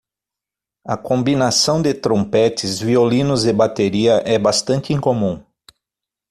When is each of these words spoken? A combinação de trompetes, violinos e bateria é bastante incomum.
A 0.83 0.97
combinação 0.97 1.79
de 1.79 1.93
trompetes, 1.93 2.79
violinos 2.79 3.45
e 3.45 3.53
bateria 3.53 4.13
é 4.25 4.39
bastante 4.39 4.91
incomum. 4.93 5.43